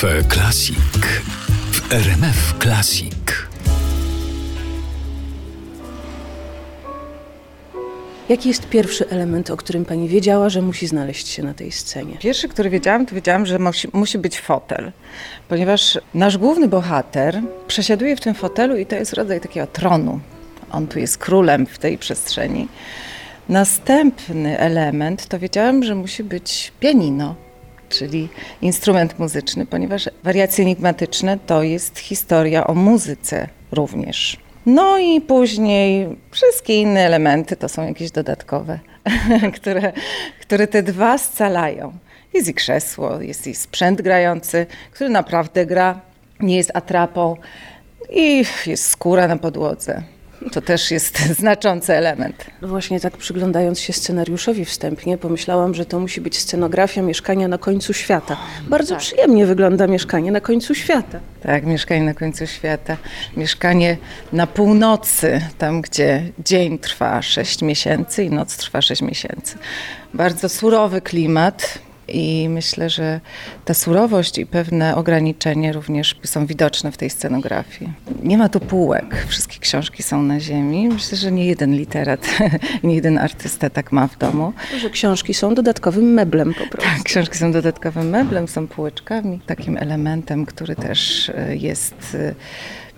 Cafe 0.00 0.22
Classic 0.24 0.78
w 1.72 1.92
RMF 1.92 2.54
Classic. 2.62 3.14
Jaki 8.28 8.48
jest 8.48 8.68
pierwszy 8.68 9.08
element, 9.08 9.50
o 9.50 9.56
którym 9.56 9.84
pani 9.84 10.08
wiedziała, 10.08 10.48
że 10.48 10.62
musi 10.62 10.86
znaleźć 10.86 11.28
się 11.28 11.42
na 11.42 11.54
tej 11.54 11.72
scenie? 11.72 12.16
Pierwszy, 12.18 12.48
który 12.48 12.70
wiedziałam, 12.70 13.06
to 13.06 13.14
wiedziałam, 13.14 13.46
że 13.46 13.58
musi, 13.58 13.88
musi 13.92 14.18
być 14.18 14.40
fotel, 14.40 14.92
ponieważ 15.48 15.98
nasz 16.14 16.38
główny 16.38 16.68
bohater 16.68 17.42
przesiaduje 17.66 18.16
w 18.16 18.20
tym 18.20 18.34
fotelu 18.34 18.76
i 18.76 18.86
to 18.86 18.96
jest 18.96 19.12
rodzaj 19.12 19.40
takiego 19.40 19.66
tronu. 19.66 20.20
On 20.72 20.86
tu 20.86 20.98
jest 20.98 21.18
królem 21.18 21.66
w 21.66 21.78
tej 21.78 21.98
przestrzeni. 21.98 22.68
Następny 23.48 24.58
element 24.58 25.26
to 25.26 25.38
wiedziałam, 25.38 25.82
że 25.82 25.94
musi 25.94 26.24
być 26.24 26.72
pianino, 26.80 27.45
czyli 27.98 28.28
instrument 28.62 29.18
muzyczny, 29.18 29.66
ponieważ 29.66 30.10
wariacje 30.24 30.64
enigmatyczne 30.64 31.38
to 31.46 31.62
jest 31.62 31.98
historia 31.98 32.66
o 32.66 32.74
muzyce 32.74 33.48
również. 33.72 34.36
No 34.66 34.98
i 34.98 35.20
później 35.20 36.08
wszystkie 36.30 36.80
inne 36.80 37.00
elementy 37.00 37.56
to 37.56 37.68
są 37.68 37.86
jakieś 37.86 38.10
dodatkowe, 38.10 38.78
które, 39.56 39.92
które 40.40 40.66
te 40.66 40.82
dwa 40.82 41.18
scalają. 41.18 41.92
Jest 42.34 42.48
i 42.48 42.54
krzesło, 42.54 43.20
jest 43.20 43.46
i 43.46 43.54
sprzęt 43.54 44.02
grający, 44.02 44.66
który 44.90 45.10
naprawdę 45.10 45.66
gra, 45.66 46.00
nie 46.40 46.56
jest 46.56 46.70
atrapą 46.74 47.36
i 48.10 48.44
jest 48.66 48.88
skóra 48.88 49.28
na 49.28 49.36
podłodze. 49.36 50.02
To 50.52 50.60
też 50.60 50.90
jest 50.90 51.18
znaczący 51.40 51.94
element. 51.94 52.46
No 52.62 52.68
właśnie 52.68 53.00
tak 53.00 53.16
przyglądając 53.16 53.80
się 53.80 53.92
scenariuszowi 53.92 54.64
wstępnie, 54.64 55.18
pomyślałam, 55.18 55.74
że 55.74 55.84
to 55.84 56.00
musi 56.00 56.20
być 56.20 56.38
scenografia 56.38 57.02
mieszkania 57.02 57.48
na 57.48 57.58
końcu 57.58 57.92
świata. 57.92 58.36
Bardzo 58.68 58.94
tak. 58.94 59.02
przyjemnie 59.02 59.46
wygląda 59.46 59.86
mieszkanie 59.86 60.32
na 60.32 60.40
końcu 60.40 60.74
świata. 60.74 61.20
Tak, 61.42 61.66
mieszkanie 61.66 62.02
na 62.02 62.14
końcu 62.14 62.46
świata. 62.46 62.96
Mieszkanie 63.36 63.96
na 64.32 64.46
północy, 64.46 65.40
tam 65.58 65.80
gdzie 65.80 66.22
dzień 66.44 66.78
trwa 66.78 67.22
6 67.22 67.62
miesięcy 67.62 68.24
i 68.24 68.30
noc 68.30 68.56
trwa 68.56 68.82
6 68.82 69.02
miesięcy. 69.02 69.58
Bardzo 70.14 70.48
surowy 70.48 71.00
klimat, 71.00 71.78
i 72.08 72.48
myślę, 72.48 72.90
że 72.90 73.20
ta 73.64 73.74
surowość 73.74 74.38
i 74.38 74.46
pewne 74.46 74.96
ograniczenie 74.96 75.72
również 75.72 76.16
są 76.24 76.46
widoczne 76.46 76.92
w 76.92 76.96
tej 76.96 77.10
scenografii. 77.10 77.92
Nie 78.22 78.38
ma 78.38 78.48
tu 78.48 78.60
półek, 78.60 79.26
wszystkie 79.28 79.58
książki 79.58 80.02
są 80.02 80.22
na 80.22 80.40
ziemi. 80.40 80.88
Myślę, 80.88 81.18
że 81.18 81.32
nie 81.32 81.46
jeden 81.46 81.74
literat, 81.74 82.26
nie 82.84 82.94
jeden 82.94 83.18
artysta 83.18 83.70
tak 83.70 83.92
ma 83.92 84.06
w 84.06 84.18
domu. 84.18 84.52
Że 84.80 84.90
książki 84.90 85.34
są 85.34 85.54
dodatkowym 85.54 86.12
meblem 86.12 86.54
po 86.54 86.66
prostu. 86.66 86.90
Tak, 86.96 87.02
książki 87.02 87.38
są 87.38 87.52
dodatkowym 87.52 88.08
meblem, 88.08 88.48
są 88.48 88.68
półeczkami, 88.68 89.40
takim 89.46 89.76
elementem, 89.76 90.46
który 90.46 90.76
też 90.76 91.28
e, 91.28 91.56
jest 91.56 92.14
e, 92.14 92.34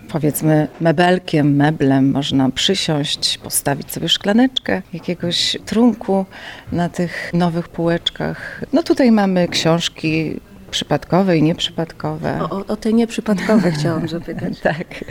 powiedzmy 0.08 0.68
mebelkiem, 0.80 1.56
meblem 1.56 2.10
można 2.10 2.50
przysiąść, 2.50 3.38
postawić 3.38 3.92
sobie 3.92 4.08
szklaneczkę 4.08 4.82
jakiegoś 4.92 5.56
trunku 5.66 6.26
na 6.72 6.88
tych 6.88 7.30
nowych 7.34 7.68
półeczkach. 7.68 8.64
No 8.72 8.82
tutaj 8.82 9.12
mamy 9.12 9.48
książki 9.48 10.40
przypadkowe 10.70 11.38
i 11.38 11.42
nieprzypadkowe. 11.42 12.38
O, 12.42 12.66
o 12.66 12.76
te 12.76 12.92
nieprzypadkowe 12.92 13.70
chciałam 13.70 14.08
zapytać. 14.08 14.60
tak. 14.72 15.04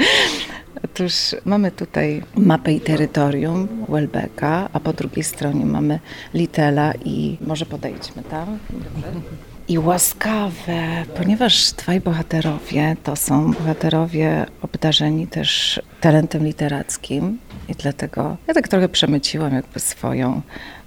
Otóż 0.84 1.36
mamy 1.46 1.72
tutaj 1.72 2.24
mapę 2.36 2.74
i 2.74 2.82
terytorium 2.82 3.68
Welbecka, 3.90 4.70
a 4.74 4.80
po 4.80 4.94
drugiej 4.94 5.24
stronie 5.24 5.66
mamy 5.66 6.00
Litela 6.34 6.94
i 7.06 7.38
może 7.42 7.66
podejdźmy 7.66 8.24
tam. 8.24 8.60
Dobrze? 8.70 9.22
I 9.68 9.80
łaskawe, 9.80 11.06
ponieważ 11.18 11.72
twoi 11.72 12.00
bohaterowie 12.00 12.96
to 13.04 13.16
są 13.16 13.54
bohaterowie 13.54 14.46
obdarzeni 14.62 15.28
też 15.28 15.82
talentem 16.02 16.44
literackim 16.44 17.40
i 17.70 17.74
dlatego 17.74 18.38
ja 18.48 18.54
tak 18.54 18.68
trochę 18.68 18.90
przemyciłam 18.90 19.54
jakby 19.54 19.80
swoją 19.80 20.42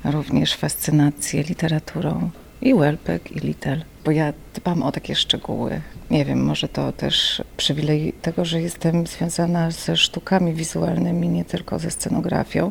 również 0.04 0.54
fascynację 0.54 1.42
literaturą 1.42 2.30
i 2.62 2.74
Welbeck 2.74 3.32
i 3.32 3.40
Little, 3.40 3.80
bo 4.04 4.10
ja 4.10 4.32
dbam 4.54 4.82
o 4.82 4.92
takie 4.92 5.14
szczegóły. 5.14 5.80
Nie 6.10 6.24
wiem, 6.24 6.44
może 6.44 6.68
to 6.68 6.92
też 6.92 7.42
przywilej 7.56 8.12
tego, 8.22 8.44
że 8.44 8.60
jestem 8.60 9.06
związana 9.06 9.70
ze 9.70 9.96
sztukami 9.96 10.54
wizualnymi, 10.54 11.28
nie 11.28 11.44
tylko 11.44 11.78
ze 11.78 11.90
scenografią, 11.90 12.70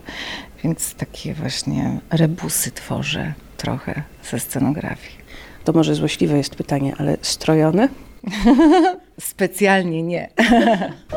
więc 0.64 0.96
takie 0.96 1.34
właśnie 1.34 2.00
rebusy 2.12 2.72
tworzę 2.72 3.34
trochę 3.58 4.04
ze 4.24 4.40
scenografii 4.40 5.29
to 5.64 5.74
może 5.74 5.96
złośliwe 5.96 6.38
jest 6.38 6.56
pytanie, 6.56 6.94
ale 6.98 7.18
strojone? 7.22 7.90
Specjalnie 9.20 10.04
nie. 10.04 10.30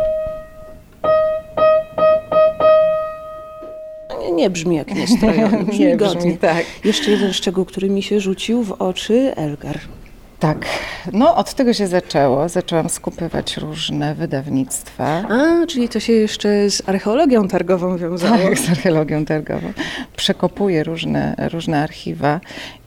nie, 4.22 4.32
nie 4.32 4.50
brzmi 4.50 4.76
jak 4.76 4.94
niestrojony, 4.94 5.64
brzmi 5.64 5.84
nie 5.84 5.97
godnie. 5.97 6.20
Brzmi, 6.20 6.38
tak. 6.38 6.66
Jeszcze 6.84 7.10
jeden 7.10 7.32
szczegół, 7.32 7.64
który 7.64 7.91
mi 7.91 8.03
się 8.03 8.20
rzucił 8.20 8.62
w 8.62 8.72
oczy, 8.72 9.32
Elgar. 9.36 9.80
Tak, 10.42 10.66
no 11.12 11.36
od 11.36 11.54
tego 11.54 11.72
się 11.72 11.86
zaczęło. 11.86 12.48
Zaczęłam 12.48 12.88
skupywać 12.88 13.56
różne 13.56 14.14
wydawnictwa. 14.14 15.04
A, 15.04 15.66
czyli 15.66 15.88
to 15.88 16.00
się 16.00 16.12
jeszcze 16.12 16.70
z 16.70 16.88
archeologią 16.88 17.48
targową 17.48 17.97
wiązało. 17.97 18.38
Tak, 18.38 18.58
z 18.66 18.70
archeologią 18.70 19.25
targową. 19.25 19.72
Przekopuję 20.16 20.84
różne, 20.84 21.34
różne 21.53 21.82
archiwa 21.82 22.41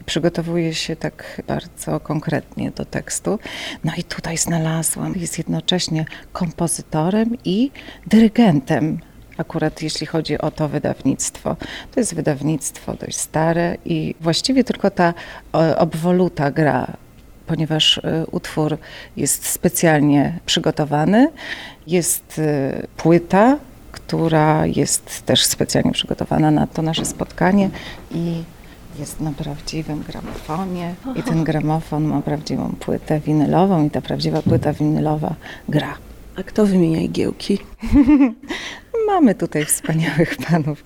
przygotowuje 0.05 0.73
się 0.73 0.95
tak 0.95 1.41
bardzo 1.47 1.99
konkretnie 1.99 2.71
do 2.71 2.85
tekstu. 2.85 3.39
No 3.83 3.91
i 3.97 4.03
tutaj 4.03 4.37
znalazłam, 4.37 5.13
jest 5.15 5.37
jednocześnie 5.37 6.05
kompozytorem 6.33 7.37
i 7.45 7.71
dyrygentem 8.07 8.99
akurat 9.37 9.81
jeśli 9.81 10.07
chodzi 10.07 10.37
o 10.37 10.51
to 10.51 10.69
wydawnictwo. 10.69 11.55
To 11.91 11.99
jest 11.99 12.15
wydawnictwo 12.15 12.93
dość 12.93 13.17
stare 13.17 13.77
i 13.85 14.15
właściwie 14.21 14.63
tylko 14.63 14.91
ta 14.91 15.13
obwoluta 15.77 16.51
gra, 16.51 16.97
ponieważ 17.47 17.97
e, 17.97 18.25
utwór 18.31 18.77
jest 19.17 19.45
specjalnie 19.45 20.39
przygotowany. 20.45 21.31
Jest 21.87 22.39
e, 22.39 22.87
płyta, 22.97 23.57
która 23.91 24.65
jest 24.65 25.25
też 25.25 25.45
specjalnie 25.45 25.91
przygotowana 25.91 26.51
na 26.51 26.67
to 26.67 26.81
nasze 26.81 27.05
spotkanie 27.05 27.69
i 28.11 28.43
jest 28.99 29.21
na 29.21 29.31
prawdziwym 29.31 30.03
gramofonie 30.03 30.95
i 31.15 31.23
ten 31.23 31.43
gramofon 31.43 32.03
ma 32.03 32.21
prawdziwą 32.21 32.75
płytę 32.79 33.19
winylową 33.19 33.85
i 33.85 33.89
ta 33.89 34.01
prawdziwa 34.01 34.41
płyta 34.41 34.73
winylowa 34.73 35.35
gra. 35.69 35.97
A 36.35 36.43
kto 36.43 36.65
wymienia 36.65 37.01
igiełki? 37.01 37.57
Mamy 39.05 39.35
tutaj 39.35 39.65
wspaniałych 39.65 40.37
panów 40.49 40.83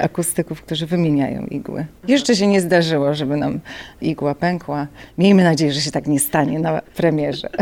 akustyków, 0.00 0.62
którzy 0.62 0.86
wymieniają 0.86 1.46
igły. 1.46 1.86
Jeszcze 2.08 2.36
się 2.36 2.46
nie 2.46 2.60
zdarzyło, 2.60 3.14
żeby 3.14 3.36
nam 3.36 3.60
igła 4.00 4.34
pękła. 4.34 4.86
Miejmy 5.18 5.44
nadzieję, 5.44 5.72
że 5.72 5.80
się 5.80 5.90
tak 5.90 6.06
nie 6.06 6.20
stanie 6.20 6.58
na 6.58 6.80
premierze. 6.96 7.50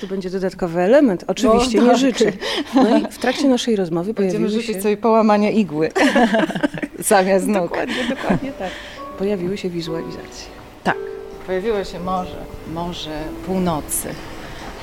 To 0.00 0.06
będzie 0.06 0.30
dodatkowy 0.30 0.80
element. 0.80 1.24
Oczywiście, 1.26 1.78
no, 1.78 1.84
nie 1.84 1.90
tak. 1.90 1.98
życzę. 1.98 2.32
No 2.74 2.98
i 2.98 3.06
w 3.10 3.18
trakcie 3.18 3.48
naszej 3.48 3.76
rozmowy 3.76 4.14
Będziemy 4.14 4.38
pojawiły 4.38 4.60
życzyć 4.60 4.76
się... 4.76 4.82
sobie 4.82 4.96
połamania 4.96 5.50
igły 5.50 5.90
zamiast 6.98 7.46
nóg. 7.46 7.62
Dokładnie, 7.62 8.04
dokładnie 8.08 8.52
tak 8.52 8.70
pojawiły 9.18 9.58
się 9.58 9.70
wizualizacje. 9.70 10.46
Tak, 10.84 10.96
pojawiło 11.46 11.84
się 11.84 12.00
morze, 12.00 12.44
morze 12.72 13.20
północy. 13.46 14.08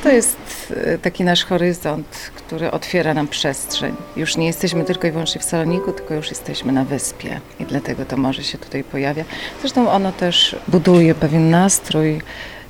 To 0.04 0.10
jest 0.10 0.74
e, 0.86 0.98
taki 0.98 1.24
nasz 1.24 1.46
horyzont, 1.46 2.32
który 2.36 2.72
otwiera 2.72 3.14
nam 3.14 3.28
przestrzeń. 3.28 3.96
Już 4.16 4.38
nie 4.38 4.48
jesteśmy 4.48 4.84
tylko 4.84 5.08
i 5.08 5.12
wyłącznie 5.12 5.42
w 5.42 5.44
Saloniku, 5.44 5.92
tylko 5.92 6.14
już 6.14 6.30
jesteśmy 6.30 6.72
na 6.72 6.86
wyspie 6.86 7.40
i 7.60 7.66
dlatego 7.66 8.06
to 8.06 8.18
morze 8.18 8.44
się 8.44 8.58
tutaj 8.58 8.84
pojawia. 8.84 9.24
Zresztą 9.60 9.92
ono 9.92 10.12
też 10.12 10.56
buduje 10.68 11.16
pewien 11.16 11.50
nastrój, 11.50 12.22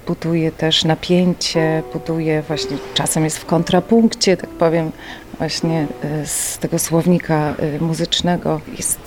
buduje 0.07 0.51
też 0.51 0.83
napięcie, 0.83 1.83
buduje 1.93 2.41
właśnie, 2.41 2.77
czasem 2.93 3.23
jest 3.23 3.37
w 3.37 3.45
kontrapunkcie, 3.45 4.37
tak 4.37 4.49
powiem, 4.49 4.91
właśnie 5.37 5.87
e, 6.03 6.25
z 6.25 6.57
tego 6.57 6.79
słownika 6.79 7.55
e, 7.59 7.83
muzycznego. 7.83 8.61
Jest 8.77 8.99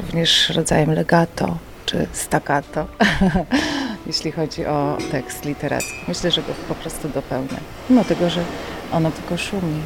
również 0.00 0.48
rodzajem 0.48 0.92
legato, 0.92 1.58
czy 1.86 2.06
staccato, 2.12 2.86
jeśli 4.06 4.32
chodzi 4.32 4.66
o 4.66 4.98
tekst 5.10 5.44
literacki. 5.44 5.94
Myślę, 6.08 6.30
że 6.30 6.42
go 6.42 6.52
po 6.68 6.74
prostu 6.74 7.08
dopełnia, 7.08 7.60
mimo 7.90 8.04
tego, 8.04 8.30
że 8.30 8.44
ono 8.92 9.10
tylko 9.10 9.38
szumi. 9.38 9.82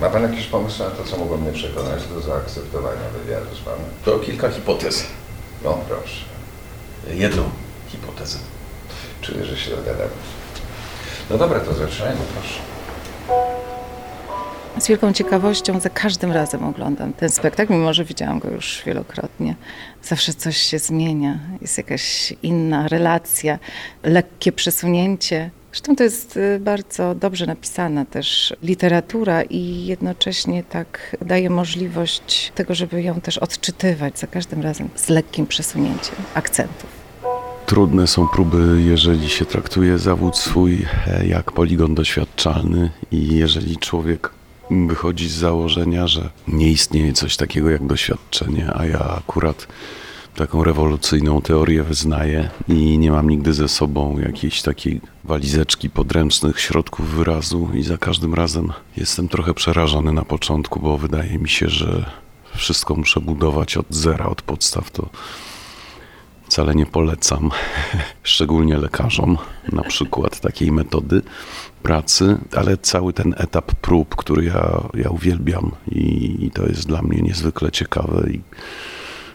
Ma 0.00 0.10
Pan 0.10 0.22
jakiś 0.22 0.46
pomysł 0.46 0.82
na 0.82 0.90
to, 0.90 1.04
co 1.04 1.16
mogło 1.16 1.36
mnie 1.36 1.52
przekonać 1.52 2.06
do 2.06 2.20
zaakceptowania 2.20 3.08
wywiadu 3.18 3.56
z 3.56 3.60
Panem? 3.60 3.80
To 4.04 4.18
kilka 4.18 4.50
hipotez. 4.50 5.06
No, 5.64 5.78
proszę. 5.88 6.24
Jedną 7.10 7.42
hipotezę. 7.88 8.38
Czuję, 9.20 9.44
że 9.44 9.56
się 9.56 9.70
dogadamy. 9.70 10.10
No 11.30 11.38
dobra, 11.38 11.60
to 11.60 11.74
zaczynajmy, 11.74 12.20
proszę. 12.34 12.60
Z 14.78 14.88
wielką 14.88 15.12
ciekawością 15.12 15.80
za 15.80 15.90
każdym 15.90 16.32
razem 16.32 16.64
oglądam 16.64 17.12
ten 17.12 17.28
spektakl, 17.28 17.72
mimo 17.72 17.94
że 17.94 18.04
widziałam 18.04 18.38
go 18.38 18.50
już 18.50 18.82
wielokrotnie. 18.86 19.54
Zawsze 20.02 20.34
coś 20.34 20.56
się 20.56 20.78
zmienia, 20.78 21.38
jest 21.60 21.78
jakaś 21.78 22.34
inna 22.42 22.88
relacja, 22.88 23.58
lekkie 24.02 24.52
przesunięcie. 24.52 25.50
Zresztą 25.72 25.96
to 25.96 26.04
jest 26.04 26.36
y, 26.36 26.60
bardzo 26.60 27.14
dobrze 27.14 27.46
napisana 27.46 28.04
też 28.04 28.54
literatura 28.62 29.42
i 29.42 29.86
jednocześnie 29.86 30.62
tak 30.62 31.16
daje 31.22 31.50
możliwość 31.50 32.52
tego, 32.54 32.74
żeby 32.74 33.02
ją 33.02 33.20
też 33.20 33.38
odczytywać 33.38 34.18
za 34.18 34.26
każdym 34.26 34.62
razem 34.62 34.88
z 34.94 35.08
lekkim 35.08 35.46
przesunięciem 35.46 36.16
akcentów. 36.34 36.98
Trudne 37.66 38.06
są 38.06 38.28
próby, 38.28 38.82
jeżeli 38.82 39.28
się 39.28 39.44
traktuje 39.44 39.98
zawód 39.98 40.36
swój 40.36 40.86
e, 41.06 41.26
jak 41.26 41.52
poligon 41.52 41.94
doświadczalny 41.94 42.90
i 43.12 43.36
jeżeli 43.36 43.76
człowiek 43.76 44.37
wychodzi 44.70 45.28
z 45.28 45.32
założenia, 45.32 46.06
że 46.06 46.30
nie 46.48 46.70
istnieje 46.70 47.12
coś 47.12 47.36
takiego 47.36 47.70
jak 47.70 47.86
doświadczenie, 47.86 48.70
a 48.74 48.86
ja 48.86 48.98
akurat 48.98 49.66
taką 50.34 50.64
rewolucyjną 50.64 51.42
teorię 51.42 51.82
wyznaję 51.82 52.50
i 52.68 52.98
nie 52.98 53.10
mam 53.10 53.30
nigdy 53.30 53.54
ze 53.54 53.68
sobą 53.68 54.18
jakiejś 54.18 54.62
takiej 54.62 55.00
walizeczki 55.24 55.90
podręcznych 55.90 56.60
środków 56.60 57.10
wyrazu 57.10 57.68
i 57.74 57.82
za 57.82 57.98
każdym 57.98 58.34
razem 58.34 58.72
jestem 58.96 59.28
trochę 59.28 59.54
przerażony 59.54 60.12
na 60.12 60.24
początku, 60.24 60.80
bo 60.80 60.98
wydaje 60.98 61.38
mi 61.38 61.48
się, 61.48 61.68
że 61.68 62.10
wszystko 62.56 62.94
muszę 62.94 63.20
budować 63.20 63.76
od 63.76 63.86
zera, 63.90 64.26
od 64.26 64.42
podstaw. 64.42 64.90
To 64.90 65.08
wcale 66.48 66.74
nie 66.74 66.86
polecam, 66.86 67.50
szczególnie 68.22 68.78
lekarzom, 68.78 69.38
na 69.72 69.82
przykład 69.82 70.40
takiej 70.40 70.72
metody 70.72 71.22
pracy, 71.82 72.38
ale 72.56 72.76
cały 72.76 73.12
ten 73.12 73.34
etap 73.36 73.74
prób, 73.74 74.16
który 74.16 74.44
ja, 74.44 74.82
ja 74.94 75.10
uwielbiam 75.10 75.70
i, 75.92 76.36
i 76.44 76.50
to 76.50 76.66
jest 76.66 76.86
dla 76.86 77.02
mnie 77.02 77.22
niezwykle 77.22 77.70
ciekawe 77.70 78.30
i 78.30 78.40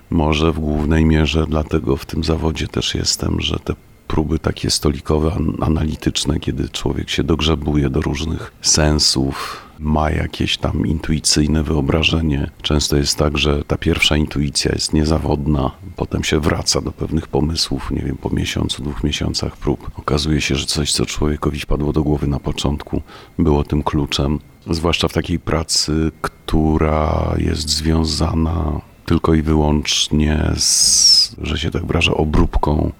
może 0.09 0.51
w 0.51 0.59
głównej 0.59 1.05
mierze 1.05 1.45
dlatego 1.47 1.97
w 1.97 2.05
tym 2.05 2.23
zawodzie 2.23 2.67
też 2.67 2.95
jestem, 2.95 3.41
że 3.41 3.59
te 3.59 3.73
próby 4.07 4.39
takie 4.39 4.69
stolikowe, 4.69 5.37
analityczne, 5.61 6.39
kiedy 6.39 6.69
człowiek 6.69 7.09
się 7.09 7.23
dogrzebuje 7.23 7.89
do 7.89 8.01
różnych 8.01 8.51
sensów, 8.61 9.62
ma 9.79 10.11
jakieś 10.11 10.57
tam 10.57 10.87
intuicyjne 10.87 11.63
wyobrażenie. 11.63 12.51
Często 12.61 12.97
jest 12.97 13.17
tak, 13.17 13.37
że 13.37 13.63
ta 13.63 13.77
pierwsza 13.77 14.17
intuicja 14.17 14.71
jest 14.71 14.93
niezawodna, 14.93 15.71
potem 15.95 16.23
się 16.23 16.39
wraca 16.39 16.81
do 16.81 16.91
pewnych 16.91 17.27
pomysłów, 17.27 17.91
nie 17.91 18.01
wiem, 18.01 18.17
po 18.17 18.29
miesiącu, 18.29 18.83
dwóch 18.83 19.03
miesiącach 19.03 19.57
prób. 19.57 19.91
Okazuje 19.99 20.41
się, 20.41 20.55
że 20.55 20.65
coś, 20.65 20.91
co 20.91 21.05
człowiekowi 21.05 21.59
wpadło 21.59 21.93
do 21.93 22.03
głowy 22.03 22.27
na 22.27 22.39
początku, 22.39 23.01
było 23.39 23.63
tym 23.63 23.83
kluczem. 23.83 24.39
Zwłaszcza 24.69 25.07
w 25.07 25.13
takiej 25.13 25.39
pracy, 25.39 26.11
która 26.21 27.35
jest 27.37 27.69
związana 27.69 28.81
tylko 29.05 29.33
i 29.33 29.41
wyłącznie 29.41 30.51
z, 30.57 31.35
że 31.41 31.57
się 31.57 31.71
tak 31.71 31.85
wyraża, 31.85 32.13
obróbką 32.13 32.91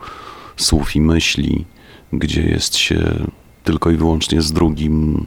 słów 0.57 0.95
i 0.95 1.01
myśli, 1.01 1.65
gdzie 2.13 2.41
jest 2.41 2.75
się 2.75 3.27
tylko 3.63 3.91
i 3.91 3.97
wyłącznie 3.97 4.41
z 4.41 4.53
drugim, 4.53 5.25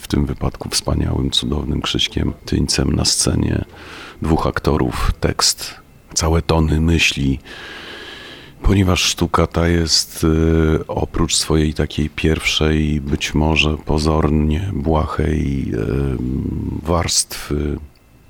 w 0.00 0.08
tym 0.08 0.26
wypadku 0.26 0.68
wspaniałym, 0.68 1.30
cudownym 1.30 1.82
Krzyśkiem 1.82 2.32
Tyńcem 2.44 2.92
na 2.92 3.04
scenie, 3.04 3.64
dwóch 4.22 4.46
aktorów, 4.46 5.12
tekst, 5.20 5.74
całe 6.14 6.42
tony 6.42 6.80
myśli, 6.80 7.38
ponieważ 8.62 9.02
sztuka 9.02 9.46
ta 9.46 9.68
jest 9.68 10.24
y, 10.24 10.86
oprócz 10.86 11.34
swojej 11.34 11.74
takiej 11.74 12.10
pierwszej, 12.10 13.00
być 13.00 13.34
może 13.34 13.76
pozornie 13.76 14.70
błahej 14.72 15.72
y, 15.74 15.78
warstwy 16.82 17.78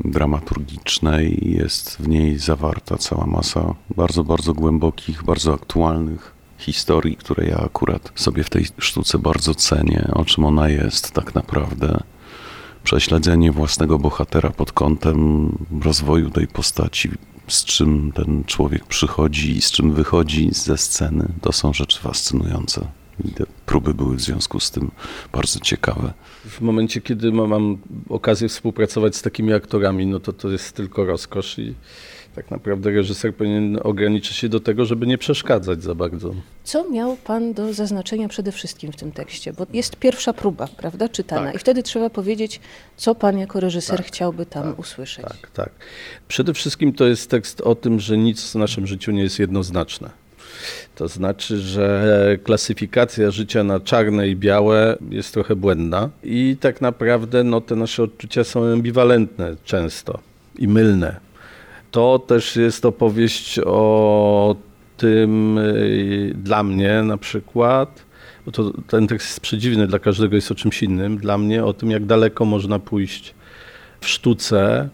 dramaturgicznej. 0.05 1.39
Jest 1.43 1.97
w 1.97 2.09
niej 2.09 2.39
zawarta 2.39 2.97
cała 2.97 3.27
masa 3.27 3.75
bardzo, 3.97 4.25
bardzo 4.25 4.55
głębokich, 4.55 5.23
bardzo 5.23 5.55
aktualnych 5.55 6.40
historii, 6.61 7.17
które 7.17 7.47
ja 7.47 7.57
akurat 7.57 8.13
sobie 8.15 8.45
w 8.45 8.51
tej 8.51 8.67
sztuce 8.79 9.19
bardzo 9.19 9.55
cenię, 9.55 10.11
o 10.13 10.25
czym 10.25 10.45
ona 10.45 10.69
jest 10.69 11.13
tak 11.13 11.35
naprawdę. 11.35 12.01
Prześledzenie 12.85 13.53
własnego 13.53 13.99
bohatera 13.99 14.51
pod 14.51 14.73
kątem 14.73 15.49
rozwoju 15.83 16.31
tej 16.31 16.49
postaci, 16.49 17.11
z 17.49 17.65
czym 17.65 18.13
ten 18.13 18.45
człowiek 18.45 18.87
przychodzi 18.87 19.57
i 19.57 19.61
z 19.61 19.71
czym 19.71 19.93
wychodzi 19.93 20.49
ze 20.53 20.79
sceny, 20.79 21.29
to 21.41 21.53
są 21.53 21.73
rzeczy 21.73 22.01
fascynujące. 22.01 22.87
I 23.25 23.31
te 23.33 23.45
próby 23.67 23.95
były 23.95 24.17
w 24.17 24.21
związku 24.21 24.61
z 24.61 24.71
tym 24.71 24.91
bardzo 25.33 25.61
ciekawe. 25.61 26.13
W 26.45 26.61
momencie, 26.61 27.01
kiedy 27.01 27.33
mam 27.33 27.79
okazję 28.09 28.49
współpracować 28.49 29.17
z 29.17 29.23
takimi 29.23 29.53
aktorami, 29.53 30.07
no 30.07 30.21
to 30.21 30.33
to 30.33 30.49
jest 30.49 30.73
tylko 30.73 31.05
rozkosz 31.05 31.59
i 31.59 31.75
tak 32.41 32.51
naprawdę 32.51 32.91
reżyser 32.91 33.35
powinien 33.35 33.79
ograniczyć 33.83 34.37
się 34.37 34.49
do 34.49 34.61
tego, 34.61 34.85
żeby 34.85 35.07
nie 35.07 35.19
przeszkadzać 35.19 35.83
za 35.83 35.95
bardzo. 35.95 36.35
Co 36.65 36.91
miał 36.91 37.17
pan 37.17 37.53
do 37.53 37.73
zaznaczenia 37.73 38.29
przede 38.29 38.53
wszystkim 38.53 38.93
w 38.93 38.97
tym 38.97 39.13
tekście? 39.13 39.53
Bo 39.53 39.67
jest 39.73 39.97
pierwsza 39.97 40.33
próba, 40.33 40.69
prawda, 40.77 41.09
czytana 41.09 41.47
Tak. 41.47 41.55
i 41.55 41.59
wtedy 41.59 41.83
trzeba 41.83 42.11
powiedzieć, 42.11 42.61
co 42.97 43.15
pan 43.15 43.39
jako 43.39 43.61
reżyser 43.61 43.97
Tak, 43.97 44.07
chciałby 44.07 44.47
tam 44.47 44.75
usłyszeć. 44.77 45.25
Tak, 45.25 45.51
tak. 45.51 45.71
Przede 46.29 46.55
wszystkim 46.55 46.93
to 46.93 47.07
jest 47.07 47.31
tekst 47.31 47.61
o 47.61 47.75
tym, 47.75 48.01
że 48.01 48.19
nic 48.19 48.53
w 48.53 48.55
naszym 48.55 48.87
życiu 48.87 49.13
nie 49.13 49.23
jest 49.23 49.39
jednoznaczne. 49.39 50.11
To 50.95 51.09
znaczy, 51.09 51.59
że 51.59 52.39
klasyfikacja 52.45 53.31
życia 53.31 53.65
na 53.65 53.81
czarne 53.81 54.29
i 54.29 54.37
białe 54.37 54.99
jest 55.11 55.33
trochę 55.35 55.57
błędna 55.57 56.11
i 56.23 56.57
tak 56.61 56.81
naprawdę 56.81 57.45
no, 57.45 57.61
te 57.61 57.77
nasze 57.77 58.03
odczucia 58.03 58.45
są 58.45 58.65
ambiwalentne 58.65 59.57
często 59.65 60.19
i 60.59 60.69
mylne. 60.69 61.30
To 61.91 62.19
też 62.19 62.57
jest 62.57 62.85
opowieść 62.85 63.61
o 63.67 64.57
tym 64.97 65.59
y, 65.59 66.33
dla 66.35 66.63
mnie 66.63 67.03
na 67.03 67.17
przykład, 67.17 68.05
bo 68.47 68.53
to, 68.53 68.73
ten 68.87 69.07
tekst 69.07 69.29
jest 69.29 69.41
przedziwny, 69.41 69.87
dla 69.87 69.99
każdego 69.99 70.37
jest 70.37 70.51
o 70.51 70.55
czymś 70.55 70.83
innym, 70.83 71.17
dla 71.17 71.39
mnie 71.39 71.65
o 71.65 71.73
tym, 71.73 71.91
jak 71.91 72.07
daleko 72.07 72.45
można 72.45 72.79
pójść 72.79 73.35
w 74.01 74.09
sztuce, 74.09 74.89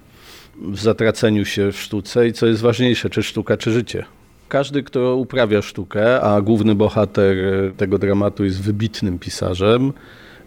w 0.63 0.79
zatraceniu 0.79 1.45
się 1.45 1.73
w 1.73 1.81
sztuce 1.81 2.29
i 2.29 2.33
co 2.33 2.47
jest 2.47 2.63
ważniejsze, 2.63 3.11
czy 3.11 3.23
sztuka, 3.23 3.57
czy 3.57 3.73
życie. 3.73 4.05
Każdy, 4.49 4.83
kto 4.83 5.17
uprawia 5.17 5.63
sztukę, 5.63 6.21
a 6.21 6.41
główny 6.41 6.75
bohater 6.75 7.37
tego 7.77 7.99
dramatu 7.99 8.45
jest 8.45 8.63
wybitnym 8.63 9.19
pisarzem, 9.19 9.93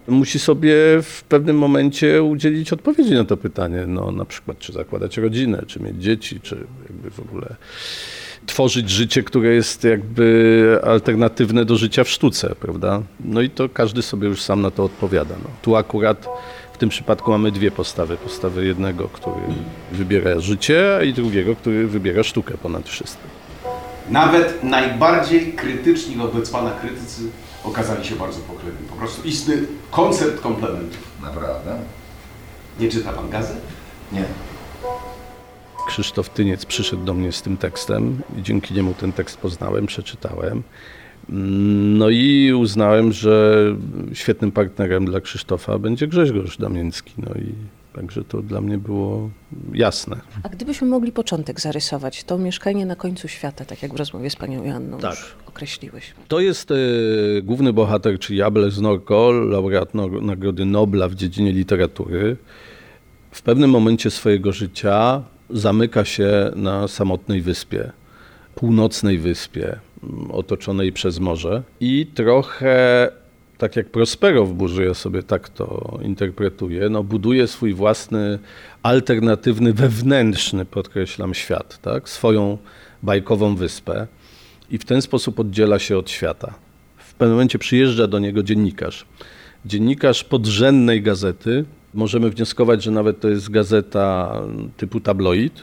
musi 0.09 0.39
sobie 0.39 0.75
w 1.01 1.23
pewnym 1.29 1.57
momencie 1.57 2.23
udzielić 2.23 2.73
odpowiedzi 2.73 3.13
na 3.13 3.25
to 3.25 3.37
pytanie. 3.37 3.85
No, 3.87 4.11
na 4.11 4.25
przykład, 4.25 4.59
czy 4.59 4.73
zakładać 4.73 5.17
rodzinę, 5.17 5.63
czy 5.67 5.79
mieć 5.79 6.03
dzieci, 6.03 6.39
czy 6.39 6.55
jakby 6.89 7.09
w 7.09 7.19
ogóle 7.19 7.55
tworzyć 8.45 8.89
życie, 8.89 9.23
które 9.23 9.49
jest 9.49 9.83
jakby 9.83 10.79
alternatywne 10.83 11.65
do 11.65 11.75
życia 11.75 12.03
w 12.03 12.09
sztuce, 12.09 12.55
prawda? 12.59 13.01
No 13.25 13.41
i 13.41 13.49
to 13.49 13.69
każdy 13.69 14.01
sobie 14.01 14.27
już 14.27 14.41
sam 14.41 14.61
na 14.61 14.71
to 14.71 14.83
odpowiada. 14.83 15.35
No. 15.43 15.49
Tu 15.61 15.75
akurat 15.75 16.27
w 16.73 16.77
tym 16.77 16.89
przypadku 16.89 17.31
mamy 17.31 17.51
dwie 17.51 17.71
postawy. 17.71 18.17
Postawę 18.17 18.65
jednego, 18.65 19.07
który 19.07 19.41
wybiera 19.91 20.39
życie 20.39 20.99
i 21.05 21.13
drugiego, 21.13 21.55
który 21.55 21.87
wybiera 21.87 22.23
sztukę 22.23 22.57
ponad 22.57 22.89
wszystko. 22.89 23.23
Nawet 24.09 24.63
najbardziej 24.63 25.53
krytyczni 25.53 26.15
wobec 26.15 26.49
Pana 26.49 26.71
krytycy 26.71 27.21
okazali 27.63 28.05
się 28.05 28.15
bardzo 28.15 28.39
pochlebni. 28.39 28.87
Po 28.89 28.95
prostu 28.95 29.27
istny 29.27 29.57
koncert 29.91 30.41
komplementów. 30.41 31.11
Naprawdę? 31.21 31.79
Nie 32.79 32.89
czyta 32.89 33.13
Pan 33.13 33.29
gazet? 33.29 33.61
Nie. 34.11 34.25
Krzysztof 35.87 36.29
Tyniec 36.29 36.65
przyszedł 36.65 37.03
do 37.03 37.13
mnie 37.13 37.31
z 37.31 37.41
tym 37.41 37.57
tekstem 37.57 38.21
i 38.37 38.43
dzięki 38.43 38.73
niemu 38.73 38.93
ten 38.93 39.13
tekst 39.13 39.37
poznałem, 39.37 39.85
przeczytałem. 39.85 40.63
No 41.97 42.09
i 42.09 42.53
uznałem, 42.53 43.11
że 43.11 43.65
świetnym 44.13 44.51
partnerem 44.51 45.05
dla 45.05 45.21
Krzysztofa 45.21 45.79
będzie 45.79 46.07
Grzegorz 46.07 46.57
Damiński. 46.57 47.13
No 47.17 47.33
i 47.35 47.53
także 47.93 48.23
to 48.23 48.41
dla 48.41 48.61
mnie 48.61 48.77
było 48.77 49.29
jasne. 49.73 50.17
A 50.43 50.49
gdybyśmy 50.49 50.87
mogli 50.87 51.11
początek 51.11 51.59
zarysować, 51.61 52.23
to 52.23 52.37
mieszkanie 52.37 52.85
na 52.85 52.95
końcu 52.95 53.27
świata, 53.27 53.65
tak 53.65 53.83
jak 53.83 53.93
w 53.93 53.95
rozmowie 53.95 54.29
z 54.29 54.35
panią 54.35 54.63
Joanną 54.63 54.97
Tak. 54.97 55.11
już 55.11 55.35
określiłeś. 55.47 56.13
To 56.27 56.39
jest 56.39 56.71
e, 56.71 56.75
główny 57.43 57.73
bohater, 57.73 58.19
czyli 58.19 58.41
Ables 58.41 58.77
Norkol, 58.77 59.49
laureat 59.49 59.93
no, 59.93 60.07
Nagrody 60.07 60.65
Nobla 60.65 61.07
w 61.07 61.15
dziedzinie 61.15 61.51
literatury. 61.51 62.37
W 63.31 63.41
pewnym 63.41 63.69
momencie 63.69 64.11
swojego 64.11 64.51
życia 64.51 65.23
zamyka 65.49 66.05
się 66.05 66.51
na 66.55 66.87
samotnej 66.87 67.41
wyspie, 67.41 67.91
północnej 68.55 69.17
wyspie, 69.17 69.79
otoczonej 70.31 70.93
przez 70.93 71.19
morze 71.19 71.63
i 71.79 72.07
trochę 72.13 73.09
tak 73.59 73.75
jak 73.75 73.89
Prospero 73.89 74.45
w 74.45 74.53
burzy, 74.53 74.85
ja 74.85 74.93
sobie 74.93 75.23
tak 75.23 75.49
to 75.49 75.99
interpretuję, 76.01 76.89
no 76.89 77.03
buduje 77.03 77.47
swój 77.47 77.73
własny, 77.73 78.39
alternatywny, 78.83 79.73
wewnętrzny, 79.73 80.65
podkreślam, 80.65 81.33
świat, 81.33 81.79
tak? 81.81 82.09
swoją 82.09 82.57
bajkową 83.03 83.55
wyspę 83.55 84.07
i 84.71 84.77
w 84.77 84.85
ten 84.85 85.01
sposób 85.01 85.39
oddziela 85.39 85.79
się 85.79 85.97
od 85.97 86.11
świata. 86.11 86.53
W 86.97 87.13
pewnym 87.13 87.35
momencie 87.35 87.59
przyjeżdża 87.59 88.07
do 88.07 88.19
niego 88.19 88.43
dziennikarz. 88.43 89.05
Dziennikarz 89.65 90.23
podrzędnej 90.23 91.01
gazety, 91.01 91.65
Możemy 91.93 92.29
wnioskować, 92.29 92.83
że 92.83 92.91
nawet 92.91 93.19
to 93.19 93.29
jest 93.29 93.49
gazeta 93.49 94.41
typu 94.77 94.99
tabloid. 94.99 95.61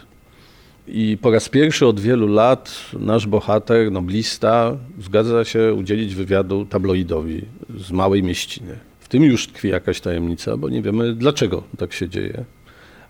I 0.88 1.18
po 1.20 1.30
raz 1.30 1.48
pierwszy 1.48 1.86
od 1.86 2.00
wielu 2.00 2.26
lat 2.26 2.80
nasz 2.98 3.26
bohater, 3.26 3.92
noblista, 3.92 4.76
zgadza 5.00 5.44
się 5.44 5.74
udzielić 5.74 6.14
wywiadu 6.14 6.66
tabloidowi 6.66 7.42
z 7.78 7.90
małej 7.90 8.22
mieściny. 8.22 8.78
W 9.00 9.08
tym 9.08 9.22
już 9.22 9.46
tkwi 9.46 9.68
jakaś 9.68 10.00
tajemnica, 10.00 10.56
bo 10.56 10.68
nie 10.68 10.82
wiemy 10.82 11.14
dlaczego 11.14 11.62
tak 11.78 11.92
się 11.92 12.08
dzieje. 12.08 12.44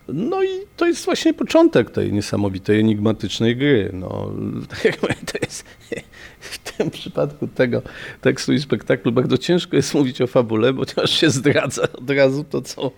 No 0.08 0.42
i 0.42 0.48
to 0.76 0.86
jest 0.86 1.04
właśnie 1.04 1.34
początek 1.34 1.90
tej 1.90 2.12
niesamowitej, 2.12 2.80
enigmatycznej 2.80 3.56
gry. 3.56 3.90
No, 3.92 4.30
tak 4.70 4.84
jak 4.84 4.96
to 5.00 5.38
jest 5.42 5.64
w 6.40 6.58
tym 6.58 6.90
przypadku 6.90 7.48
tego 7.48 7.82
tekstu 8.20 8.52
i 8.52 8.60
spektaklu 8.60 9.12
bardzo 9.12 9.38
ciężko 9.38 9.76
jest 9.76 9.94
mówić 9.94 10.20
o 10.20 10.26
fabule, 10.26 10.74
ponieważ 10.74 11.10
się 11.10 11.30
zdradza 11.30 11.82
od 11.92 12.10
razu 12.10 12.44
to, 12.44 12.62
co, 12.62 12.90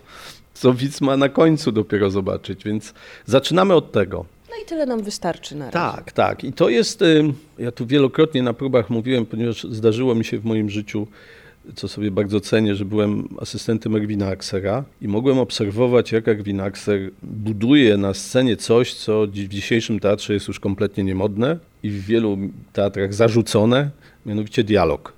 co 0.55 0.75
widz 0.75 1.01
ma 1.01 1.17
na 1.17 1.29
końcu 1.29 1.73
dopiero 1.73 2.11
zobaczyć. 2.11 2.65
Więc 2.65 2.95
zaczynamy 3.27 3.75
od 3.75 3.93
tego. 3.93 4.38
I 4.63 4.67
tyle 4.67 4.87
nam 4.87 5.03
wystarczy 5.03 5.57
na 5.57 5.71
razie. 5.71 5.97
Tak, 5.97 6.13
tak. 6.13 6.45
I 6.45 6.53
to 6.53 6.69
jest, 6.69 7.05
ja 7.59 7.73
tu 7.73 7.87
wielokrotnie 7.87 8.43
na 8.43 8.53
próbach 8.53 8.91
mówiłem, 8.91 9.27
ponieważ 9.27 9.65
zdarzyło 9.65 10.15
mi 10.15 10.25
się 10.25 10.39
w 10.39 10.45
moim 10.45 10.71
życiu 10.71 11.07
co 11.75 11.89
sobie 11.89 12.11
bardzo 12.11 12.41
cenię, 12.41 12.75
że 12.75 12.85
byłem 12.85 13.29
asystentem 13.41 13.97
Erwina 13.97 14.27
Aksera 14.27 14.85
i 15.03 15.09
mogłem 15.09 15.39
obserwować, 15.39 16.13
jak 16.13 16.29
Erwin 16.29 16.61
Akser 16.61 17.11
buduje 17.23 17.97
na 17.97 18.15
scenie 18.15 18.57
coś, 18.57 18.95
co 18.95 19.27
w 19.27 19.31
dzisiejszym 19.31 20.01
teatrze 20.01 20.35
jest 20.35 20.49
już 20.49 20.61
kompletnie 20.61 21.05
niemodne 21.05 21.59
i 21.83 21.91
w 21.91 22.05
wielu 22.07 22.39
teatrach 22.73 23.15
zarzucone, 23.15 23.91
mianowicie 24.27 24.65
dialog. 24.65 25.13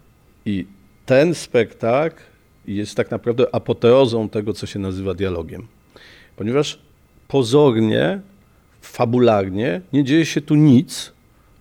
I 0.47 0.67
ten 1.07 1.35
spektakl 1.35 2.23
jest 2.67 2.95
tak 2.95 3.11
naprawdę 3.11 3.55
apoteozą 3.55 4.29
tego, 4.29 4.53
co 4.53 4.67
się 4.67 4.79
nazywa 4.79 5.15
dialogiem. 5.15 5.67
Ponieważ 6.37 6.79
pozornie, 7.29 8.21
fabularnie 8.81 9.81
nie 9.93 10.05
dzieje 10.05 10.27
się 10.27 10.41
tu 10.41 10.55
nic 10.55 11.13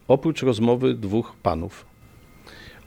oprócz 0.07 0.41
rozmowy 0.41 0.93
dwóch 0.93 1.35
panów. 1.43 1.85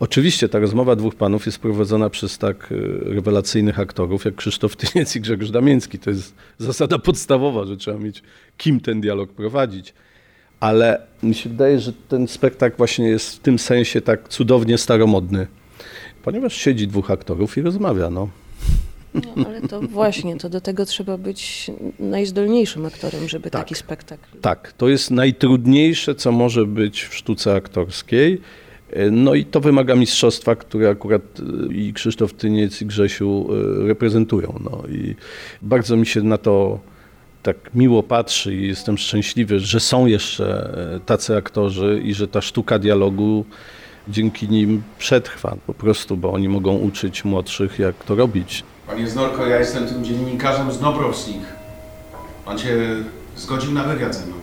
Oczywiście 0.00 0.48
ta 0.48 0.58
rozmowa 0.58 0.96
dwóch 0.96 1.14
panów 1.14 1.46
jest 1.46 1.58
prowadzona 1.58 2.10
przez 2.10 2.38
tak 2.38 2.72
e, 2.72 2.74
rewelacyjnych 3.14 3.80
aktorów 3.80 4.24
jak 4.24 4.34
Krzysztof 4.34 4.76
Tyniec 4.76 5.16
i 5.16 5.20
Grzegorz 5.20 5.50
Damiński. 5.50 5.98
To 5.98 6.10
jest 6.10 6.34
zasada 6.58 6.98
podstawowa, 6.98 7.64
że 7.64 7.76
trzeba 7.76 7.98
mieć 7.98 8.22
kim 8.58 8.80
ten 8.80 9.00
dialog 9.00 9.30
prowadzić. 9.30 9.94
Ale 10.60 11.06
mi 11.22 11.34
się 11.34 11.50
wydaje, 11.50 11.80
że 11.80 11.92
ten 12.08 12.28
spektakl 12.28 12.76
właśnie 12.76 13.08
jest 13.08 13.36
w 13.36 13.38
tym 13.38 13.58
sensie 13.58 14.00
tak 14.00 14.28
cudownie 14.28 14.78
staromodny, 14.78 15.46
ponieważ 16.22 16.54
siedzi 16.56 16.88
dwóch 16.88 17.10
aktorów 17.10 17.58
i 17.58 17.62
rozmawia. 17.62 18.10
No. 18.10 18.28
No, 19.14 19.47
ale 19.47 19.61
to 19.61 19.81
właśnie, 19.81 20.37
to 20.37 20.49
do 20.49 20.61
tego 20.61 20.87
trzeba 20.87 21.19
być 21.19 21.71
najzdolniejszym 21.99 22.87
aktorem, 22.87 23.28
żeby 23.28 23.50
Tak. 23.50 23.62
taki 23.62 23.75
spektakl. 23.75 24.38
Tak, 24.40 24.73
to 24.73 24.88
jest 24.88 25.11
najtrudniejsze, 25.11 26.14
co 26.14 26.33
może 26.33 26.66
być 26.66 27.02
w 27.04 27.14
sztuce 27.14 27.54
aktorskiej. 27.54 28.40
No 29.11 29.35
i 29.35 29.45
to 29.45 29.61
wymaga 29.61 29.95
mistrzostwa, 29.95 30.57
które 30.57 30.90
akurat 30.90 31.23
e, 31.71 31.75
i 31.75 31.92
Krzysztof 31.92 32.35
Tyniec 32.35 32.83
i 32.83 32.87
Grzesiu 32.87 33.49
e, 33.83 33.87
reprezentują. 33.87 34.59
No 34.64 34.83
i 34.88 35.14
bardzo 35.62 35.97
mi 35.97 36.07
się 36.07 36.23
na 36.23 36.38
to 36.38 36.78
tak 37.42 37.57
miło 37.75 38.02
patrzy 38.02 38.54
i 38.54 38.66
jestem 38.69 38.99
szczęśliwy, 38.99 39.61
że 39.61 39.81
są 39.81 40.07
jeszcze 40.07 40.75
e, 40.97 41.00
tacy 41.00 41.37
aktorzy 41.37 42.00
i 42.04 42.14
że 42.14 42.28
ta 42.28 42.40
sztuka 42.40 42.78
dialogu 42.78 43.45
dzięki 44.09 44.49
nim 44.49 44.83
przetrwa 44.99 45.57
po 45.66 45.75
prostu, 45.75 46.16
bo 46.16 46.33
oni 46.33 46.49
mogą 46.49 46.76
uczyć 46.76 47.25
młodszych, 47.25 47.78
jak 47.78 48.04
to 48.04 48.14
robić. 48.14 48.64
Panie 48.92 49.08
Znorko, 49.08 49.46
ja 49.46 49.58
jestem 49.58 49.88
tym 49.88 50.04
dziennikarzem 50.04 50.72
z 50.72 50.80
Nobrowsnik. 50.80 51.42
Pan 52.44 52.58
się 52.58 52.76
zgodził 53.37 53.72
na 53.72 53.84
wywiad 53.84 54.14
ze 54.14 54.26
mną. 54.26 54.34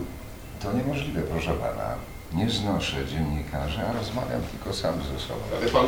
To 0.62 0.72
niemożliwe, 0.72 1.20
proszę 1.20 1.50
pana. 1.50 1.94
Nie 2.34 2.50
znoszę 2.50 2.96
dziennikarzy, 3.06 3.80
a 3.90 3.92
rozmawiam 3.98 4.40
tylko 4.50 4.72
sam 4.72 4.94
ze 4.94 5.20
sobą. 5.20 5.40
Ale 5.60 5.70
pan, 5.70 5.86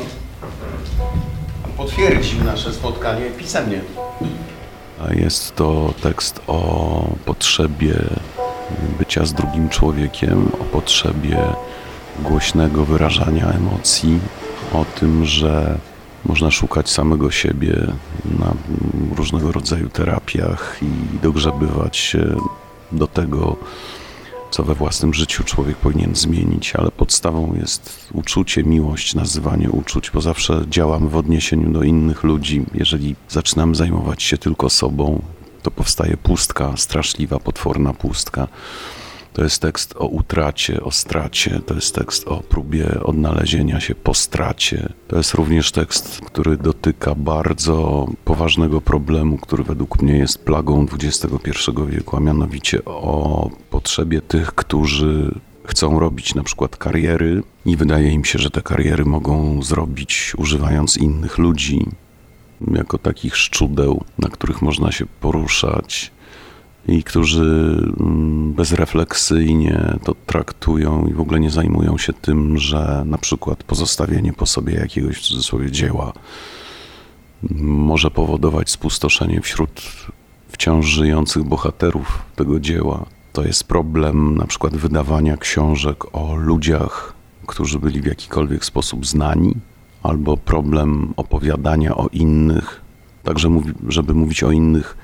pan 1.63 1.73
potwierdził 1.77 2.45
nasze 2.45 2.73
spotkanie 2.73 3.25
pisemnie. 3.31 3.81
A 5.01 5.15
jest 5.15 5.57
to 5.57 5.95
tekst 6.03 6.41
o 6.47 7.05
potrzebie 7.25 7.95
bycia 8.99 9.25
z 9.25 9.33
drugim 9.33 9.69
człowiekiem, 9.69 10.49
o 10.61 10.65
potrzebie 10.65 11.39
głośnego 12.21 12.85
wyrażania 12.85 13.47
emocji, 13.47 14.21
o 14.73 14.85
tym, 14.85 15.25
że 15.25 15.79
można 16.25 16.51
szukać 16.51 16.91
samego 16.91 17.31
siebie 17.31 17.87
na 18.39 18.55
różnego 19.17 19.53
rodzaju 19.53 19.89
terapiach 19.89 20.79
i 20.83 21.19
dogrzebywać 21.23 21.97
się 21.97 22.37
do 22.93 23.07
tego, 23.07 23.57
co 24.51 24.63
we 24.63 24.75
własnym 24.75 25.15
życiu 25.15 25.45
człowiek 25.45 25.77
powinien 25.77 26.17
zmienić, 26.17 26.77
ale 26.77 26.91
podstawą 26.91 27.55
jest 27.61 28.09
uczucie, 28.13 28.63
miłość, 28.63 29.15
nazywanie 29.15 29.71
uczuć, 29.71 30.11
bo 30.11 30.21
zawsze 30.21 30.65
działamy 30.69 31.09
w 31.09 31.17
odniesieniu 31.17 31.73
do 31.73 31.83
innych 31.83 32.23
ludzi. 32.23 32.65
Jeżeli 32.75 33.17
zaczynamy 33.29 33.75
zajmować 33.75 34.23
się 34.23 34.39
tylko 34.39 34.71
sobą, 34.71 35.23
to 35.63 35.71
powstaje 35.71 36.17
pustka, 36.17 36.77
straszliwa, 36.77 37.39
potworna 37.39 37.95
pustka. 37.95 38.49
To 39.33 39.43
jest 39.43 39.63
tekst 39.63 39.95
o 39.99 40.07
utracie, 40.07 40.81
o 40.81 40.91
stracie, 40.91 41.61
to 41.67 41.75
jest 41.75 41.95
tekst 41.95 42.29
o 42.29 42.41
próbie 42.41 43.01
odnalezienia 43.05 43.81
się 43.81 43.95
po 43.95 44.15
stracie. 44.15 44.93
To 45.09 45.17
jest 45.17 45.35
również 45.35 45.73
tekst, 45.73 46.21
który 46.21 46.57
dotyka 46.57 47.15
bardzo 47.15 48.07
poważnego 48.25 48.81
problemu, 48.81 49.39
który 49.39 49.65
według 49.65 50.03
mnie 50.03 50.19
jest 50.19 50.45
plagą 50.45 50.87
XXI 50.93 51.71
wieku, 51.89 52.17
a 52.17 52.21
mianowicie 52.21 52.85
o 52.85 53.51
potrzebie 53.71 54.21
tych, 54.21 54.55
którzy 54.55 55.35
chcą 55.65 55.99
robić 56.01 56.35
na 56.35 56.43
przykład 56.43 56.77
kariery 56.77 57.43
i 57.67 57.77
wydaje 57.77 58.11
im 58.11 58.25
się, 58.25 58.39
że 58.39 58.51
te 58.51 58.63
kariery 58.63 59.05
mogą 59.05 59.63
zrobić 59.63 60.33
używając 60.37 60.97
innych 60.97 61.39
ludzi, 61.39 61.87
jako 62.75 62.99
takich 62.99 63.37
szczudeł, 63.37 64.05
na 64.19 64.29
których 64.29 64.63
można 64.63 64.93
się 64.93 65.07
poruszać 65.21 66.11
i 66.89 67.03
którzy 67.03 67.79
mm, 68.01 68.53
bezrefleksyjnie 68.53 69.99
to 70.05 70.15
traktują 70.27 71.07
i 71.07 71.13
w 71.13 71.21
ogóle 71.21 71.41
nie 71.41 71.51
zajmują 71.51 71.99
się 71.99 72.13
tym, 72.13 72.59
że 72.59 73.03
na 73.07 73.19
przykład 73.19 73.65
pozostawienie 73.65 74.33
po 74.33 74.47
sobie 74.47 74.75
jakiegoś 74.75 75.17
w 75.17 75.21
cudzysłowie 75.21 75.71
dzieła 75.71 76.13
może 77.61 78.11
powodować 78.11 78.71
spustoszenie 78.71 79.41
wśród 79.41 79.83
wciąż 80.49 80.87
żyjących 80.87 81.45
bohaterów 81.45 82.19
tego 82.37 82.61
dzieła. 82.61 83.07
To 83.33 83.45
jest 83.45 83.65
problem 83.65 84.37
na 84.37 84.47
przykład 84.47 84.77
wydawania 84.77 85.37
książek 85.37 86.17
o 86.17 86.35
ludziach, 86.37 87.15
którzy 87.47 87.79
byli 87.79 88.01
w 88.01 88.07
jakikolwiek 88.07 88.65
sposób 88.65 89.07
znani, 89.07 89.55
albo 90.03 90.37
problem 90.37 91.15
opowiadania 91.17 91.97
o 91.97 92.09
innych, 92.13 92.81
także 93.23 93.61
żeby 93.89 94.15
mówić 94.15 94.43
o 94.43 94.51
innych 94.51 94.97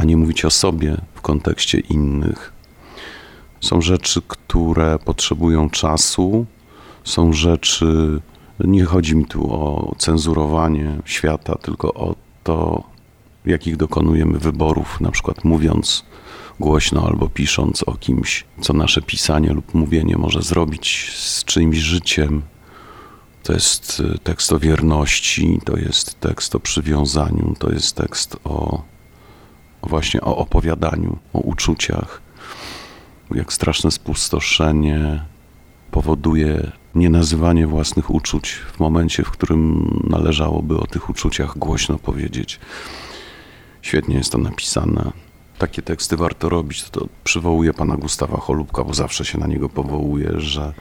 a 0.00 0.04
nie 0.04 0.16
mówić 0.16 0.44
o 0.44 0.50
sobie 0.50 0.96
w 1.14 1.20
kontekście 1.20 1.80
innych. 1.80 2.52
Są 3.60 3.80
rzeczy, 3.80 4.22
które 4.28 4.98
potrzebują 4.98 5.70
czasu, 5.70 6.46
są 7.04 7.32
rzeczy, 7.32 8.20
nie 8.64 8.84
chodzi 8.84 9.16
mi 9.16 9.24
tu 9.26 9.52
o 9.52 9.94
cenzurowanie 9.98 10.98
świata, 11.04 11.54
tylko 11.54 11.94
o 11.94 12.14
to, 12.44 12.82
jakich 13.46 13.76
dokonujemy 13.76 14.38
wyborów, 14.38 15.00
na 15.00 15.10
przykład 15.10 15.44
mówiąc 15.44 16.04
głośno 16.60 17.06
albo 17.06 17.28
pisząc 17.28 17.82
o 17.82 17.94
kimś, 17.94 18.44
co 18.60 18.72
nasze 18.72 19.02
pisanie 19.02 19.52
lub 19.52 19.74
mówienie 19.74 20.16
może 20.16 20.42
zrobić 20.42 21.12
z 21.16 21.44
czyimś 21.44 21.76
życiem. 21.76 22.42
To 23.42 23.52
jest 23.52 24.00
y, 24.00 24.18
tekst 24.18 24.52
o 24.52 24.58
wierności, 24.58 25.60
to 25.64 25.76
jest 25.76 26.20
tekst 26.20 26.54
o 26.54 26.60
przywiązaniu, 26.60 27.54
to 27.58 27.72
jest 27.72 27.96
tekst 27.96 28.36
o 28.44 28.82
właśnie 29.82 30.20
o 30.20 30.36
opowiadaniu, 30.36 31.18
o 31.32 31.38
uczuciach, 31.38 32.22
jak 33.34 33.52
straszne 33.52 33.90
spustoszenie 33.90 35.24
powoduje 35.90 36.72
nienazywanie 36.94 37.66
własnych 37.66 38.10
uczuć 38.10 38.52
w 38.52 38.80
momencie, 38.80 39.24
w 39.24 39.30
którym 39.30 39.90
należałoby 40.10 40.78
o 40.78 40.86
tych 40.86 41.10
uczuciach 41.10 41.58
głośno 41.58 41.98
powiedzieć. 41.98 42.60
Świetnie 43.82 44.16
jest 44.16 44.32
to 44.32 44.38
napisane. 44.38 45.12
Takie 45.58 45.82
teksty 45.82 46.16
warto 46.16 46.48
robić. 46.48 46.90
To 46.90 47.08
przywołuje 47.24 47.74
pana 47.74 47.96
Gustawa 47.96 48.36
Cholubka, 48.36 48.84
bo 48.84 48.94
zawsze 48.94 49.24
się 49.24 49.38
na 49.38 49.46
niego 49.46 49.68
powołuje, 49.68 50.32
że 50.36 50.72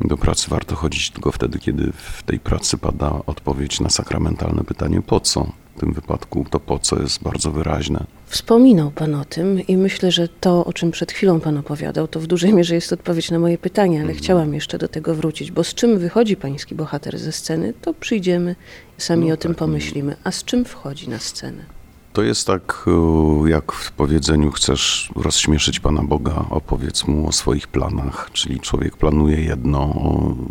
do 0.00 0.16
pracy 0.16 0.50
warto 0.50 0.76
chodzić 0.76 1.10
tylko 1.10 1.32
wtedy, 1.32 1.58
kiedy 1.58 1.92
w 1.92 2.22
tej 2.22 2.40
pracy 2.40 2.78
pada 2.78 3.20
odpowiedź 3.26 3.80
na 3.80 3.90
sakramentalne 3.90 4.64
pytanie 4.64 5.02
po 5.02 5.20
co. 5.20 5.52
W 5.76 5.80
tym 5.80 5.92
wypadku 5.92 6.46
to 6.50 6.60
po 6.60 6.78
co 6.78 7.02
jest 7.02 7.22
bardzo 7.22 7.50
wyraźne. 7.50 8.04
Wspominał 8.26 8.90
Pan 8.90 9.14
o 9.14 9.24
tym 9.24 9.66
i 9.66 9.76
myślę, 9.76 10.12
że 10.12 10.28
to, 10.28 10.64
o 10.64 10.72
czym 10.72 10.90
przed 10.90 11.12
chwilą 11.12 11.40
Pan 11.40 11.58
opowiadał, 11.58 12.08
to 12.08 12.20
w 12.20 12.26
dużej 12.26 12.54
mierze 12.54 12.74
jest 12.74 12.92
odpowiedź 12.92 13.30
na 13.30 13.38
moje 13.38 13.58
pytanie, 13.58 14.02
ale 14.02 14.14
chciałam 14.14 14.54
jeszcze 14.54 14.78
do 14.78 14.88
tego 14.88 15.14
wrócić, 15.14 15.50
bo 15.50 15.64
z 15.64 15.74
czym 15.74 15.98
wychodzi 15.98 16.36
Pański 16.36 16.74
bohater 16.74 17.18
ze 17.18 17.32
sceny, 17.32 17.74
to 17.82 17.94
przyjdziemy, 17.94 18.56
sami 18.98 19.28
No 19.28 19.34
o 19.34 19.36
tym 19.36 19.52
tak, 19.52 19.58
pomyślimy. 19.58 20.16
A 20.24 20.30
z 20.30 20.44
czym 20.44 20.64
wchodzi 20.64 21.08
na 21.08 21.18
scenę? 21.18 21.81
To 22.12 22.22
jest 22.22 22.46
tak, 22.46 22.84
e, 22.86 23.50
jak 23.50 23.72
w 23.72 23.92
powiedzeniu 23.92 24.50
chcesz 24.50 25.10
rozśmieszyć 25.16 25.80
Pana 25.80 26.02
Boga, 26.02 26.44
opowiedz 26.50 27.06
mu 27.06 27.28
o 27.28 27.32
swoich 27.32 27.68
planach. 27.68 28.30
Czyli 28.32 28.60
człowiek 28.60 28.96
planuje 28.96 29.44
jedno, 29.44 29.94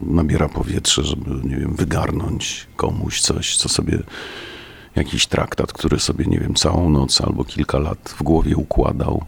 nabiera 0.03 0.49
powietrze, 0.49 1.03
żeby, 1.03 1.47
nie 1.49 1.57
wiem, 1.57 1.75
wygarnąć 1.75 2.67
komuś 2.75 3.21
coś, 3.21 3.57
co 3.57 3.69
sobie 3.69 3.99
jakiś 4.95 5.27
traktat, 5.27 5.73
który 5.73 5.99
sobie, 5.99 6.25
nie 6.25 6.39
wiem, 6.39 6.55
całą 6.55 6.89
noc 6.89 7.21
albo 7.21 7.43
kilka 7.43 7.79
lat 7.79 8.15
w 8.17 8.23
głowie 8.23 8.55
układał. 8.55 9.25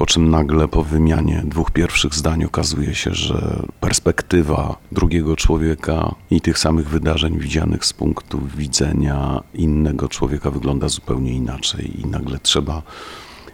Po 0.00 0.06
czym 0.06 0.30
nagle 0.30 0.68
po 0.68 0.84
wymianie 0.84 1.42
dwóch 1.44 1.70
pierwszych 1.70 2.14
zdań 2.14 2.44
okazuje 2.44 2.94
się, 2.94 3.14
że 3.14 3.62
perspektywa 3.80 4.76
drugiego 4.92 5.36
człowieka 5.36 6.14
i 6.30 6.40
tych 6.40 6.58
samych 6.58 6.88
wydarzeń 6.88 7.38
widzianych 7.38 7.84
z 7.84 7.92
punktu 7.92 8.40
widzenia 8.56 9.42
innego 9.54 10.08
człowieka 10.08 10.50
wygląda 10.50 10.88
zupełnie 10.88 11.32
inaczej, 11.32 12.00
i 12.00 12.06
nagle 12.06 12.38
trzeba 12.38 12.82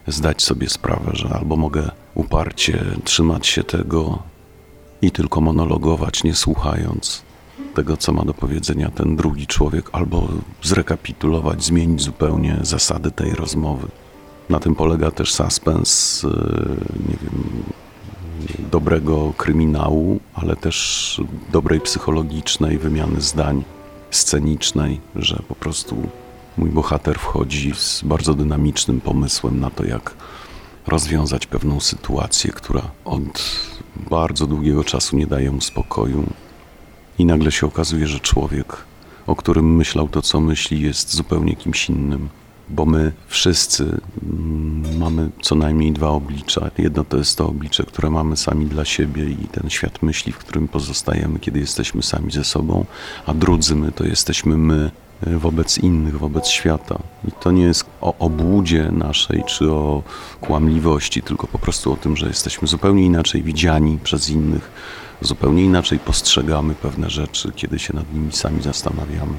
zdać 0.06 0.42
sobie 0.42 0.68
sprawę, 0.68 1.10
że 1.14 1.28
albo 1.28 1.56
mogę 1.56 1.90
uparcie 2.14 2.84
trzymać 3.04 3.46
się 3.46 3.64
tego 3.64 4.22
i 5.02 5.10
tylko 5.10 5.40
monologować, 5.40 6.24
nie 6.24 6.34
słuchając 6.34 7.22
tego, 7.74 7.96
co 7.96 8.12
ma 8.12 8.24
do 8.24 8.34
powiedzenia 8.34 8.90
ten 8.90 9.16
drugi 9.16 9.46
człowiek, 9.46 9.90
albo 9.92 10.28
zrekapitulować, 10.62 11.64
zmienić 11.64 12.02
zupełnie 12.02 12.58
zasady 12.62 13.10
tej 13.10 13.30
rozmowy. 13.30 13.88
Na 14.48 14.60
tym 14.60 14.74
polega 14.74 15.10
też 15.10 15.34
suspens, 15.34 16.24
y, 16.24 16.28
nie 17.08 17.16
wiem, 17.22 17.64
dobrego 18.70 19.32
kryminału, 19.36 20.20
ale 20.34 20.56
też 20.56 21.20
dobrej 21.52 21.80
psychologicznej 21.80 22.78
wymiany 22.78 23.20
zdań, 23.20 23.64
scenicznej, 24.10 25.00
że 25.16 25.42
po 25.48 25.54
prostu 25.54 26.08
mój 26.58 26.70
bohater 26.70 27.18
wchodzi 27.18 27.72
z 27.74 28.02
bardzo 28.04 28.34
dynamicznym 28.34 29.00
pomysłem 29.00 29.60
na 29.60 29.70
to, 29.70 29.84
jak 29.84 30.14
rozwiązać 30.86 31.46
pewną 31.46 31.80
sytuację, 31.80 32.52
która 32.52 32.82
od 33.04 33.42
bardzo 34.10 34.46
długiego 34.46 34.84
czasu 34.84 35.16
nie 35.16 35.26
daje 35.26 35.52
mu 35.52 35.60
spokoju. 35.60 36.26
I 37.18 37.24
nagle 37.24 37.52
się 37.52 37.66
okazuje, 37.66 38.06
że 38.06 38.20
człowiek, 38.20 38.76
o 39.26 39.36
którym 39.36 39.76
myślał 39.76 40.08
to, 40.08 40.22
co 40.22 40.40
myśli, 40.40 40.80
jest 40.80 41.14
zupełnie 41.14 41.56
kimś 41.56 41.88
innym 41.88 42.28
bo 42.68 42.86
my 42.86 43.12
wszyscy 43.26 44.00
mm, 44.22 44.98
mamy 44.98 45.30
co 45.42 45.54
najmniej 45.54 45.92
dwa 45.92 46.08
oblicza. 46.08 46.70
Jedno 46.78 47.04
to 47.04 47.16
jest 47.16 47.38
to 47.38 47.48
oblicze, 47.48 47.84
które 47.84 48.10
mamy 48.10 48.36
sami 48.36 48.66
dla 48.66 48.84
siebie 48.84 49.24
i 49.30 49.48
ten 49.52 49.70
świat 49.70 50.02
myśli, 50.02 50.32
w 50.32 50.38
którym 50.38 50.68
pozostajemy, 50.68 51.38
kiedy 51.38 51.58
jesteśmy 51.58 52.02
sami 52.02 52.32
ze 52.32 52.44
sobą, 52.44 52.84
a 53.26 53.34
drudzy 53.34 53.76
my 53.76 53.92
to 53.92 54.04
jesteśmy 54.04 54.56
my 54.56 54.90
e, 55.26 55.38
wobec 55.38 55.78
innych, 55.78 56.18
wobec 56.18 56.48
świata. 56.48 56.98
I 57.28 57.32
to 57.32 57.50
nie 57.50 57.62
jest 57.62 57.84
o 58.00 58.18
obłudzie 58.18 58.90
naszej 58.92 59.44
czy 59.44 59.72
o 59.72 60.02
kłamliwości, 60.40 61.22
tylko 61.22 61.46
po 61.46 61.58
prostu 61.58 61.92
o 61.92 61.96
tym, 61.96 62.16
że 62.16 62.26
jesteśmy 62.26 62.68
zupełnie 62.68 63.04
inaczej 63.04 63.42
widziani 63.42 63.98
przez 64.04 64.30
innych, 64.30 64.70
zupełnie 65.20 65.64
inaczej 65.64 65.98
postrzegamy 65.98 66.74
pewne 66.74 67.10
rzeczy, 67.10 67.52
kiedy 67.56 67.78
się 67.78 67.94
nad 67.94 68.14
nimi 68.14 68.32
sami 68.32 68.62
zastanawiamy. 68.62 69.34